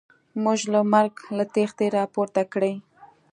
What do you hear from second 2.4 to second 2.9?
کړي.